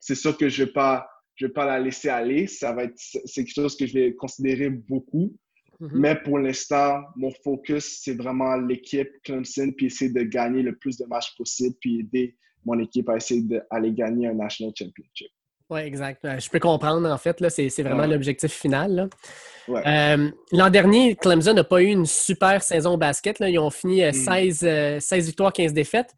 [0.01, 2.49] c'est sûr que je ne vais, pas, je vais pas la laisser aller.
[2.49, 5.33] Ça va être, c'est quelque chose que je vais considérer beaucoup.
[5.81, 5.90] Mm-hmm.
[5.95, 10.99] Mais pour l'instant, mon focus, c'est vraiment l'équipe Clemson, puis essayer de gagner le plus
[10.99, 15.31] de matchs possible, puis aider mon équipe à essayer d'aller gagner un National Championship.
[15.71, 16.25] Oui, exact.
[16.25, 17.43] Euh, je peux comprendre, en fait.
[17.49, 19.09] C'est vraiment l'objectif final.
[19.69, 23.38] Euh, l'an dernier, Clemson n'a pas eu une super saison au basket.
[23.38, 23.49] Là.
[23.49, 25.27] Ils ont fini 16, euh, 16 mm.
[25.27, 26.12] victoires, 15 défaites.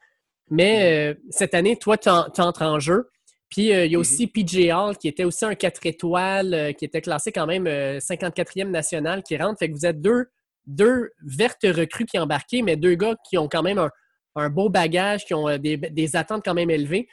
[0.50, 1.16] Mais mm.
[1.30, 3.10] cette année, toi, tu entres en jeu.
[3.52, 4.00] Puis euh, il y a mm-hmm.
[4.00, 7.64] aussi PJ Hall, qui était aussi un 4 étoiles, euh, qui était classé quand même
[7.64, 9.58] 54e euh, national, qui rentre.
[9.58, 10.24] Fait que vous êtes deux,
[10.66, 13.90] deux vertes recrues qui embarqué, mais deux gars qui ont quand même
[14.36, 17.08] un, beau bagage, qui ont des, attentes quand même élevées.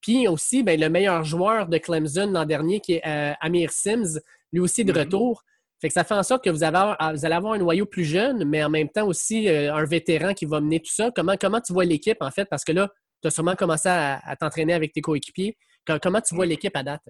[0.00, 3.02] puis aussi, ben, le meilleur joueur de Clemson l'an dernier, qui est
[3.40, 4.18] Amir Sims,
[4.52, 4.98] lui aussi de mm-hmm.
[4.98, 5.44] retour.
[5.80, 8.04] Fait que ça fait en sorte que vous, avez, vous allez avoir un noyau plus
[8.04, 11.12] jeune, mais en même temps aussi un vétéran qui va mener tout ça.
[11.14, 12.46] Comment, comment tu vois l'équipe, en fait?
[12.46, 12.90] Parce que là,
[13.24, 15.56] tu as sûrement commencé à, t'entraîner avec tes coéquipiers.
[16.02, 17.08] Comment tu vois l'équipe à date?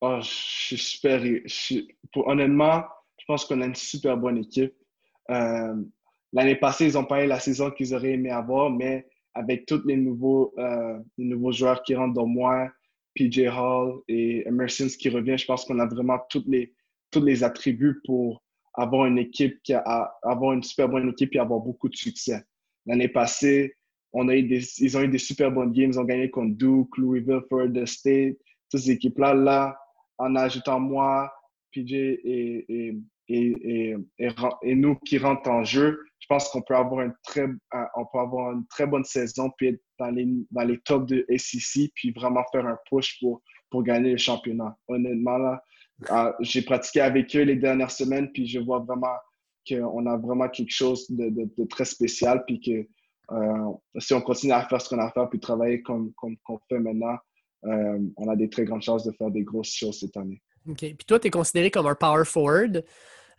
[0.00, 1.20] Oh, je suis super.
[2.14, 2.84] honnêtement,
[3.18, 4.74] je pense qu'on a une super bonne équipe.
[5.32, 5.74] Euh,
[6.32, 9.82] l'année passée, ils n'ont pas eu la saison qu'ils auraient aimé avoir, mais avec tous
[9.86, 12.70] les nouveaux, euh, nouveaux joueurs qui rentrent dans moi,
[13.16, 16.72] PJ Hall et Emerson qui revient, je pense qu'on a vraiment tous les,
[17.10, 21.40] tous les attributs pour avoir une équipe qui a, avoir une super bonne équipe et
[21.40, 22.44] avoir beaucoup de succès.
[22.86, 23.74] L'année passée,
[24.22, 25.90] ils ont eu des super bonnes games.
[25.92, 28.36] Ils ont gagné contre Duke, Louisville, Florida State.
[28.70, 29.78] Toutes ces équipes-là, là,
[30.18, 31.32] en ajoutant moi,
[31.72, 33.94] PJ et, et, et,
[34.62, 38.52] et, nous qui rentrent en jeu, je pense qu'on peut avoir une très, peut avoir
[38.52, 42.44] une très bonne saison puis être dans les, dans les tops de SEC puis vraiment
[42.52, 44.76] faire un push pour, pour gagner le championnat.
[44.88, 45.62] Honnêtement, là,
[46.08, 49.16] ah, j'ai pratiqué avec eux les dernières semaines puis je vois vraiment
[49.68, 52.88] qu'on a vraiment quelque chose de, de, de très spécial puis que
[53.30, 56.36] euh, si on continue à faire ce qu'on a à faire puis travailler comme, comme
[56.48, 57.16] on fait maintenant,
[57.66, 60.42] euh, on a des très grandes chances de faire des grosses choses cette année.
[60.68, 60.78] OK.
[60.78, 62.84] Puis toi, tu es considéré comme un power forward.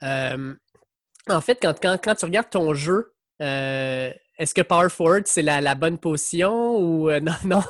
[0.01, 5.97] en fait, quand, quand, tu regardes ton jeu, est-ce que power forward, c'est la, bonne
[5.97, 7.63] position ou non, non?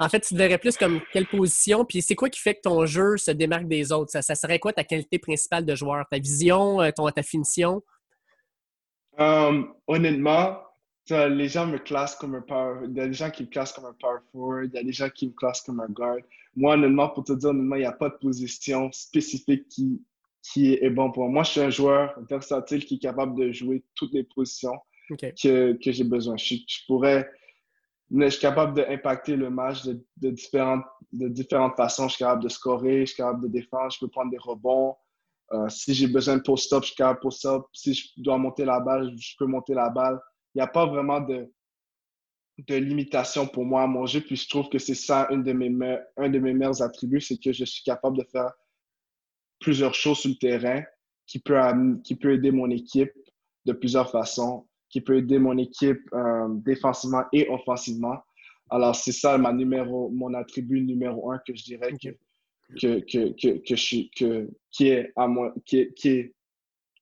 [0.00, 1.84] en fait, tu te verrais plus comme quelle position?
[1.84, 4.10] Puis c'est quoi qui fait que ton jeu se démarque des autres?
[4.10, 6.04] Ça, ça serait quoi ta qualité principale de joueur?
[6.10, 7.82] Ta vision, ton, ta finition?
[9.18, 10.58] Honnêtement,
[11.10, 12.80] les gens me classent comme un power.
[12.84, 14.82] Il y a des gens qui me classent comme un power forward, il y a
[14.82, 16.18] des gens qui me classent comme un guard.
[16.56, 20.00] Moi, honnêtement, pour te dire, honnêtement, il n'y a pas de position spécifique qui,
[20.42, 21.32] qui est bon pour moi.
[21.32, 25.72] Moi, je suis un joueur versatile qui est capable de jouer toutes les positions que,
[25.72, 26.36] que j'ai besoin.
[26.36, 27.30] Je, pourrais.
[28.10, 32.08] Je suis capable d'impacter le match de, de, différentes, de différentes façons.
[32.08, 34.96] Je suis capable de scorer, je suis capable de défendre, je peux prendre des rebonds.
[35.54, 37.62] Euh, si j'ai besoin de post-up, je suis capable post-up.
[37.72, 40.20] Si je dois monter la balle, je peux monter la balle
[40.54, 41.52] il n'y a pas vraiment de,
[42.58, 44.20] de limitation pour moi à mon jeu.
[44.20, 47.38] Puis je trouve que c'est ça un de mes, un de mes meilleurs attributs, c'est
[47.38, 48.52] que je suis capable de faire
[49.58, 50.82] plusieurs choses sur le terrain
[51.26, 51.58] qui peut,
[52.04, 53.12] qui peut aider mon équipe
[53.64, 58.18] de plusieurs façons, qui peut aider mon équipe euh, défensivement et offensivement.
[58.70, 62.10] Alors, c'est ça ma numéro, mon attribut numéro un que je dirais que,
[62.80, 66.34] que, que, que, que, je que, qui est à moi, qui qui est,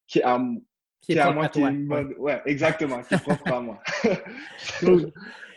[0.07, 0.41] qui est à,
[1.01, 1.51] qui est, à moi,
[2.19, 2.41] ouais.
[2.47, 3.81] exactement, qui est propre à moi.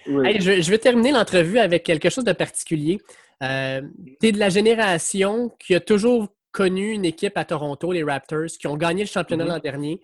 [0.05, 2.99] je, vais terminer l'entrevue avec quelque chose de particulier.
[3.43, 3.81] Euh,
[4.21, 8.47] tu es de la génération qui a toujours connu une équipe à Toronto, les Raptors,
[8.59, 9.47] qui ont gagné le championnat mm-hmm.
[9.47, 10.01] l'an dernier.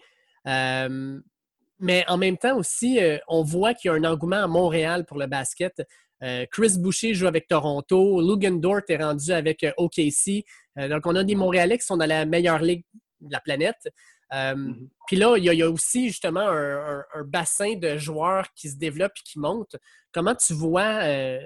[0.48, 1.20] Euh,
[1.80, 5.06] mais en même temps aussi, euh, on voit qu'il y a un engouement à Montréal
[5.06, 5.82] pour le basket.
[6.52, 8.22] Chris Boucher joue avec Toronto.
[8.22, 10.46] Lugan Dort est rendu avec OKC.
[10.78, 12.84] donc, on a des Montréalais qui sont dans la meilleure ligue
[13.22, 13.88] de la planète.
[14.34, 14.88] Euh, mm-hmm.
[15.08, 19.24] Puis là, il y, a, aussi justement un, bassin de joueurs qui se développe et
[19.24, 19.76] qui monte.
[20.12, 21.40] Comment tu vois euh,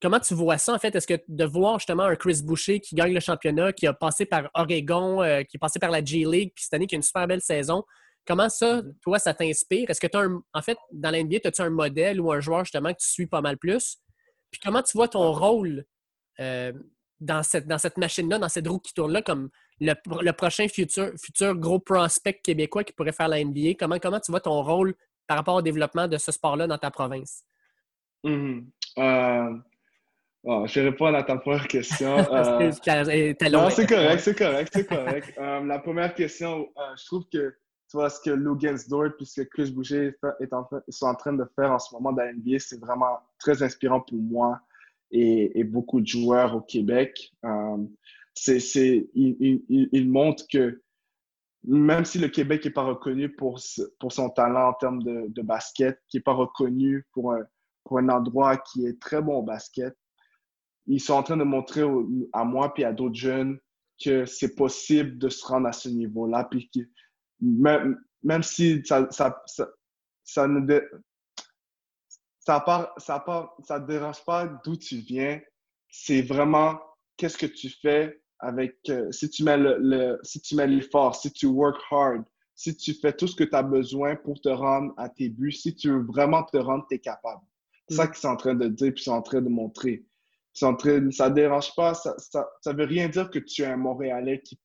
[0.00, 0.94] comment tu vois ça en fait?
[0.94, 4.24] Est-ce que de voir justement un Chris Boucher qui gagne le championnat, qui a passé
[4.24, 6.98] par Oregon, euh, qui est passé par la G League, puis cette année qui a
[6.98, 7.84] une super belle saison,
[8.26, 9.88] comment ça, toi, ça t'inspire?
[9.90, 12.64] Est-ce que tu as un, en fait, dans l'NBA, as-tu un modèle ou un joueur
[12.64, 13.98] justement que tu suis pas mal plus?
[14.50, 15.84] Puis comment tu vois ton rôle
[16.38, 19.48] dans cette, dans cette machine-là, dans cette roue qui tourne-là, comme
[19.80, 23.74] le, prochain futur, futur gros prospect québécois qui pourrait faire la NBA?
[23.78, 24.94] Comment, comment tu vois ton rôle
[25.26, 27.44] par rapport au développement de ce sport-là dans ta province?
[28.24, 28.64] Mm-hmm.
[30.46, 32.16] Euh, je vais répondre à ta première question.
[32.36, 35.34] Euh, c'est correct, c'est correct, c'est correct.
[35.38, 37.56] Euh, la première question, je trouve que
[37.88, 38.56] tu vois ce que Lou
[38.88, 41.94] Dort puis ce que Chris Boucher est en, sont en train de faire en ce
[41.94, 44.60] moment dans la NBA, c'est vraiment très inspirant pour moi
[45.10, 47.32] et, et, beaucoup de joueurs au Québec
[48.36, 49.36] c'est, il,
[49.68, 50.82] il, il, montre que
[51.64, 53.58] même si le Québec n'est pas reconnu pour,
[53.98, 57.44] pour son talent en termes de, de basket, qui n'est pas reconnu pour un,
[57.84, 59.96] pour un endroit qui est très bon au basket,
[60.86, 61.82] ils sont en train de montrer
[62.32, 63.58] à moi et à d'autres jeunes
[64.02, 66.46] que c'est possible de se rendre à ce niveau-là.
[66.50, 66.70] Puis
[67.40, 69.68] même, même si ça, ça, ça,
[70.24, 70.80] ça ne
[72.40, 75.40] ça, part, ça, part, ça dérange pas d'où tu viens,
[75.88, 76.78] c'est vraiment
[77.16, 81.32] qu'est-ce que tu fais avec euh, si tu mets le, si tu mets l'effort, si
[81.32, 84.92] tu work hard, si tu fais tout ce que tu as besoin pour te rendre
[84.96, 87.42] à tes buts, si tu veux vraiment te rendre, tu es capable.
[87.88, 88.08] C'est ça mm.
[88.08, 90.04] qu'ils sont en train de dire puis ils sont en train de montrer.
[90.52, 94.58] ça ne dérange pas, ça, ça, veut rien dire que tu es un Montréalais, qui,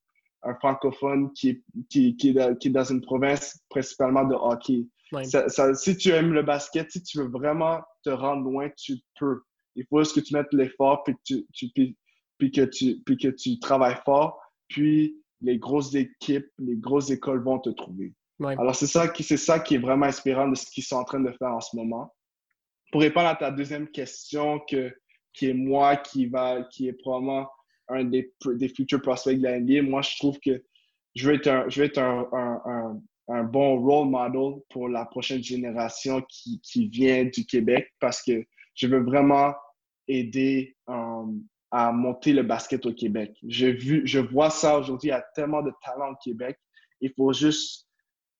[0.43, 4.87] un francophone qui, qui, qui, est, qui est dans une province principalement de hockey.
[5.23, 9.41] Ça, si tu aimes le basket, si tu veux vraiment te rendre loin, tu peux.
[9.75, 11.95] Il faut juste que tu mettes l'effort puis que tu, tu,
[12.37, 17.43] puis que tu, puis que tu travailles fort, puis les grosses équipes, les grosses écoles
[17.43, 18.13] vont te trouver.
[18.43, 21.03] Alors, c'est ça, qui, c'est ça qui est vraiment inspirant de ce qu'ils sont en
[21.03, 22.13] train de faire en ce moment.
[22.91, 24.91] Pour répondre à ta deuxième question, que,
[25.33, 27.49] qui est moi, qui, va, qui est probablement
[27.91, 28.31] un des,
[28.75, 30.63] futurs prospects de la NBA, moi, je trouve que
[31.15, 37.91] je vais être un, bon role model pour la prochaine génération qui, vient du Québec
[37.99, 39.53] parce que je veux vraiment
[40.07, 43.37] aider um, à monter le basket au Québec.
[43.47, 46.57] Je vois ça aujourd'hui, il y a tellement de talent au Québec.
[46.99, 47.87] Il faut juste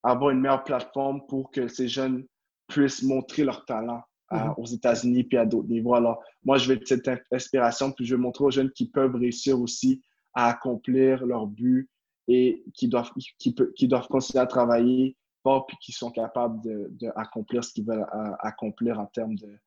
[0.04, 2.26] avoir une meilleure plateforme pour que ces jeunes
[2.68, 4.54] puissent montrer leur talent mm-hmm.
[4.58, 5.96] aux États-Unis puis à d'autres niveaux.
[5.96, 9.15] Alors, moi, je vais être cette inspiration, puis je vais montrer aux jeunes qui peuvent
[9.15, 10.02] réussir aussi
[10.34, 11.89] à accomplir leur but
[12.28, 16.62] et qui doivent, qui, qui doivent continuer à travailler fort puis qui sont capables
[17.00, 19.58] d'accomplir de, ce qu'ils veulent euh, accomplir en termes de,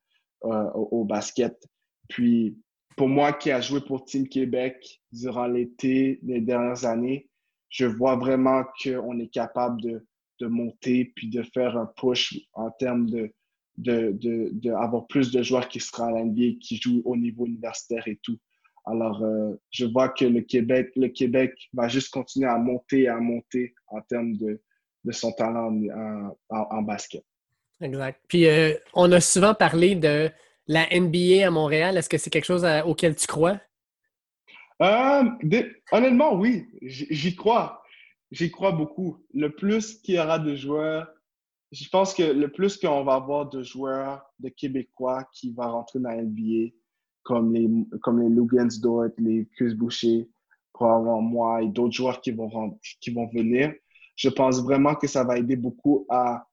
[0.45, 1.57] euh, au, basket.
[2.07, 2.57] Puis,
[2.95, 7.29] pour moi qui a joué pour Team Québec durant l'été, les dernières années,
[7.69, 10.05] je vois vraiment qu'on est capable de,
[10.39, 13.33] de, monter puis de faire un push en termes de,
[13.77, 17.45] de, de, de avoir plus de joueurs qui seront à l'NBA, qui jouent au niveau
[17.45, 18.37] universitaire et tout.
[18.85, 23.07] Alors, euh, je vois que le Québec, le Québec va juste continuer à monter et
[23.07, 24.61] à monter en termes de,
[25.03, 25.75] de son talent
[26.49, 27.23] en, basket.
[27.81, 28.21] Exact.
[28.27, 30.29] Puis, euh, on a souvent parlé de
[30.67, 31.97] la NBA à Montréal.
[31.97, 33.59] Est-ce que c'est quelque chose auquel tu crois?
[34.81, 35.23] Euh,
[35.91, 36.67] honnêtement, oui.
[36.81, 37.81] J'y crois.
[38.31, 39.23] J'y crois beaucoup.
[39.33, 41.07] Le plus qu'il y aura de joueurs,
[41.75, 45.99] je pense que le plus qu'on va avoir de joueurs de Québécois qui vont rentrer
[45.99, 46.71] dans la NBA,
[47.23, 47.69] comme les,
[48.01, 50.29] comme les Lugans Dort, les Cus Boucher,
[50.71, 53.73] probablement moi et d'autres joueurs qui vont, qui vont venir,
[54.15, 56.47] je pense vraiment que ça va aider beaucoup à,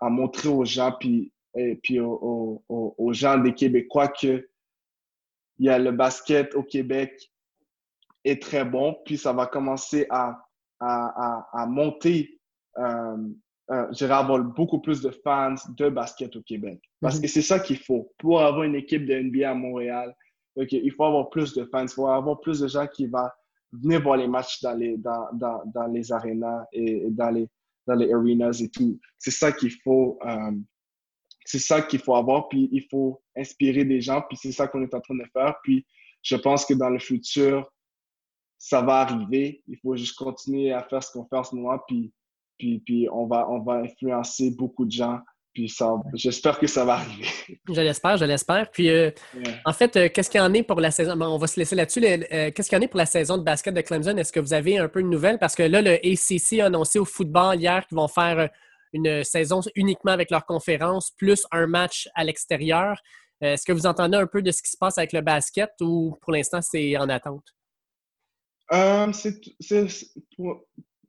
[0.00, 4.48] à montrer aux gens, puis, et puis aux, aux, aux, gens des Québécois que
[5.58, 7.30] il y a le basket au Québec
[8.24, 10.44] est très bon, puis ça va commencer à,
[10.80, 12.40] à, à, à monter.
[12.78, 13.16] Euh,
[13.70, 16.80] euh, j'irai avoir beaucoup plus de fans de basket au Québec.
[17.00, 17.22] Parce mhm.
[17.22, 18.12] que c'est ça qu'il faut.
[18.18, 20.14] Pour avoir une équipe de NBA à Montréal,
[20.56, 23.28] il faut avoir plus de fans, il faut avoir plus de gens qui vont
[23.72, 27.48] venir voir les matchs dans les, dans, dans, dans les arénas et dans les,
[27.86, 28.98] dans les arenas et tout.
[29.18, 30.18] C'est ça qu'il faut.
[30.24, 30.52] Euh,
[31.46, 34.82] c'est ça qu'il faut avoir, puis il faut inspirer des gens, puis c'est ça qu'on
[34.82, 35.54] est en train de faire.
[35.62, 35.86] Puis
[36.22, 37.70] je pense que dans le futur,
[38.56, 39.62] ça va arriver.
[39.68, 42.12] Il faut juste continuer à faire ce qu'on fait en ce moment, puis,
[42.58, 45.18] puis, puis on, va, on va influencer beaucoup de gens.
[45.52, 47.28] Puis ça, j'espère que ça va arriver.
[47.68, 48.68] Je l'espère, je l'espère.
[48.72, 49.12] Puis euh,
[49.64, 51.12] en fait, euh, qu'est-ce qu'il y en est pour la saison?
[51.20, 52.04] on va se laisser là-dessus.
[52.04, 54.16] Euh, qu'est-ce qu'il y en est pour la saison de basket de Clemson?
[54.16, 55.38] Est-ce que vous avez un peu de nouvelles?
[55.38, 58.48] Parce que là, le ACC a annoncé au football hier qu'ils vont faire
[58.92, 63.00] une saison uniquement avec leur conférence, plus un match à l'extérieur.
[63.40, 66.16] Est-ce que vous entendez un peu de ce qui se passe avec le basket ou
[66.20, 67.44] pour l'instant, c'est en attente?
[68.72, 69.12] Euh,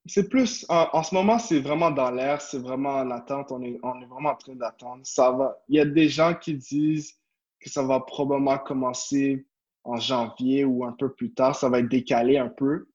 [0.07, 3.79] c'est plus, en, ce moment, c'est vraiment dans l'air, c'est vraiment en attente, on est,
[3.81, 5.01] on est vraiment en train d'attendre.
[5.03, 7.13] Ça va, il y a des gens qui disent
[7.59, 9.47] que ça va probablement commencer
[9.83, 12.87] en janvier ou un peu plus tard, ça va être décalé un peu.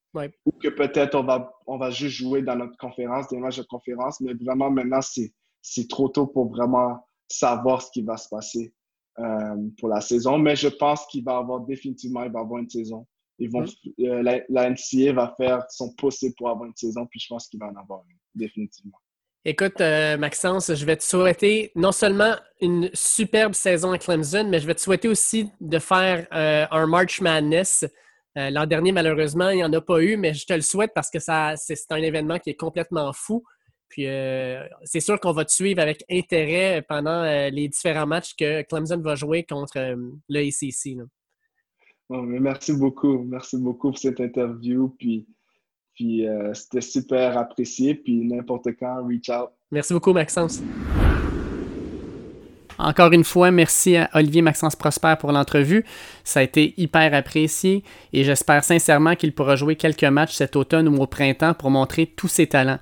[0.45, 3.63] Ou que peut-être on va, on va juste jouer dans notre conférence, des matchs de
[3.63, 8.73] conférence, mais vraiment maintenant, c'est trop tôt pour vraiment savoir ce qui va se passer
[9.19, 10.37] euh, pour la saison.
[10.37, 13.05] Mais je pense qu'il va avoir définitivement, il va avoir une saison
[13.41, 14.05] ils vont, mm.
[14.05, 17.47] euh, la, la, NCA va faire son possible pour avoir une saison, puis je pense
[17.47, 18.97] qu'il va en avoir une, définitivement.
[19.43, 24.59] Écoute, euh, Maxence, je vais te souhaiter non seulement une superbe saison à Clemson, mais
[24.59, 27.85] je vais te souhaiter aussi de faire euh, un March Madness.
[28.33, 31.09] L'an dernier, malheureusement, il n'y en a pas eu, mais je te le souhaite parce
[31.09, 33.43] que c'est, un événement qui est complètement fou.
[33.89, 34.05] Puis
[34.85, 39.15] c'est sûr qu'on va te suivre avec intérêt pendant les différents matchs que Clemson va
[39.15, 39.73] jouer contre
[40.29, 40.95] le ACC
[42.11, 43.23] merci beaucoup.
[43.23, 44.93] Merci beaucoup pour cette interview.
[44.97, 45.27] Puis
[46.27, 47.95] euh, c'était super apprécié.
[47.95, 49.49] Puis n'importe quand, reach out.
[49.71, 50.61] Merci beaucoup, Maxence.
[52.77, 55.85] Encore une fois, merci à Olivier Maxence Prosper pour l'entrevue.
[56.23, 60.87] Ça a été hyper apprécié et j'espère sincèrement qu'il pourra jouer quelques matchs cet automne
[60.87, 62.79] ou au printemps pour montrer tous ses talents.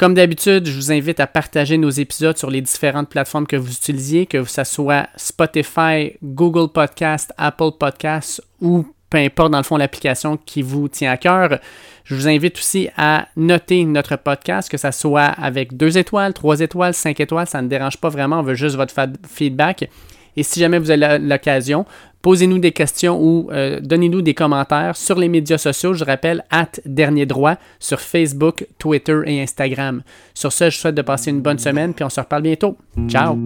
[0.00, 3.70] Comme d'habitude, je vous invite à partager nos épisodes sur les différentes plateformes que vous
[3.70, 9.76] utilisiez, que ce soit Spotify, Google Podcast, Apple Podcast ou peu importe dans le fond
[9.76, 11.58] l'application qui vous tient à cœur.
[12.04, 16.60] Je vous invite aussi à noter notre podcast, que ce soit avec deux étoiles, trois
[16.60, 18.94] étoiles, cinq étoiles, ça ne dérange pas vraiment, on veut juste votre
[19.28, 19.90] feedback.
[20.40, 21.84] Et si jamais vous avez l'occasion,
[22.22, 25.92] posez-nous des questions ou euh, donnez-nous des commentaires sur les médias sociaux.
[25.92, 30.00] Je rappelle, at Dernier Droit sur Facebook, Twitter et Instagram.
[30.32, 32.78] Sur ce, je souhaite de passer une bonne semaine, puis on se reparle bientôt.
[33.06, 33.36] Ciao!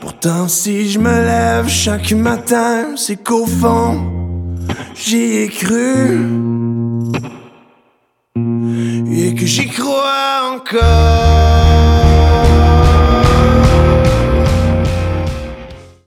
[0.00, 4.00] Pourtant, si je me lève chaque matin, c'est qu'au fond,
[4.94, 6.18] j'y ai cru.
[9.12, 11.89] Et que j'y crois encore.